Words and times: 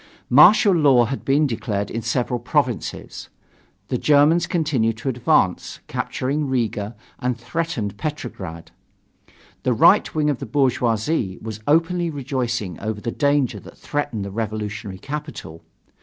Martial 0.31 0.73
law 0.73 1.05
had 1.05 1.23
been 1.23 1.45
declared 1.45 1.91
in 1.91 2.01
several 2.01 2.39
provinces. 2.39 3.29
The 3.89 3.99
Germans 3.99 4.47
continued 4.47 4.97
to 4.97 5.09
advance, 5.09 5.79
captured 5.85 6.37
Riga, 6.39 6.95
and 7.19 7.37
threatened 7.37 7.97
Petrograd. 7.97 8.71
The 9.61 9.73
right 9.73 10.15
wing 10.15 10.31
of 10.31 10.39
the 10.39 10.47
bourgeoisie 10.47 11.37
was 11.39 11.59
openly 11.67 12.09
rejoicing 12.09 12.79
over 12.79 12.99
the 12.99 13.11
danger 13.11 13.59
that 13.59 13.77
threatened 13.77 14.25
the 14.25 14.31
revolutionary 14.31 14.97
capital. 14.97 15.61